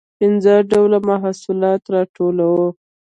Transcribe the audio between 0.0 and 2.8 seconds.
پنځه ډوله محصولات راټولول.